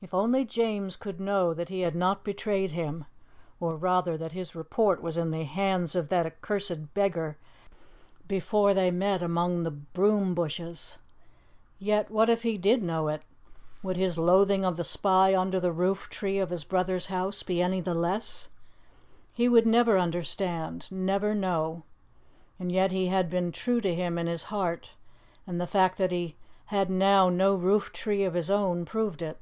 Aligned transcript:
If 0.00 0.14
only 0.14 0.44
James 0.44 0.94
could 0.94 1.18
know 1.20 1.52
that 1.52 1.70
he 1.70 1.80
had 1.80 1.96
not 1.96 2.22
betrayed 2.22 2.70
him 2.70 3.06
or, 3.58 3.74
rather, 3.74 4.16
that 4.16 4.30
his 4.30 4.54
report 4.54 5.02
was 5.02 5.16
in 5.16 5.32
the 5.32 5.42
hands 5.42 5.96
of 5.96 6.08
that 6.08 6.24
accursed 6.24 6.94
beggar 6.94 7.36
before 8.28 8.74
they 8.74 8.92
met 8.92 9.24
among 9.24 9.64
the 9.64 9.72
broom 9.72 10.36
bushes! 10.36 10.98
Yet, 11.80 12.12
what 12.12 12.28
if 12.28 12.44
he 12.44 12.56
did 12.56 12.80
know 12.80 13.08
it? 13.08 13.22
Would 13.82 13.96
his 13.96 14.16
loathing 14.18 14.64
of 14.64 14.76
the 14.76 14.84
spy 14.84 15.34
under 15.36 15.58
the 15.58 15.72
roof 15.72 16.08
tree 16.08 16.38
of 16.38 16.50
his 16.50 16.62
brother's 16.62 17.06
house 17.06 17.42
be 17.42 17.60
any 17.60 17.80
the 17.80 17.92
less? 17.92 18.48
He 19.34 19.48
would 19.48 19.66
never 19.66 19.98
understand 19.98 20.86
never 20.92 21.34
know. 21.34 21.82
And 22.60 22.70
yet 22.70 22.92
he 22.92 23.08
had 23.08 23.28
been 23.28 23.50
true 23.50 23.80
to 23.80 23.92
him 23.92 24.16
in 24.16 24.28
his 24.28 24.44
heart, 24.44 24.92
and 25.44 25.60
the 25.60 25.66
fact 25.66 25.98
that 25.98 26.12
he 26.12 26.36
had 26.66 26.88
now 26.88 27.28
no 27.28 27.56
roof 27.56 27.92
tree 27.92 28.22
of 28.22 28.34
his 28.34 28.48
own 28.48 28.84
proved 28.84 29.22
it. 29.22 29.38